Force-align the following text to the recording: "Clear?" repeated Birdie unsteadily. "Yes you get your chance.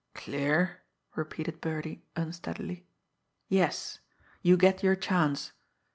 "Clear?" 0.15 0.81
repeated 1.15 1.61
Birdie 1.61 2.01
unsteadily. 2.15 2.87
"Yes 3.49 3.99
you 4.41 4.57
get 4.57 4.81
your 4.81 4.95
chance. 4.95 5.51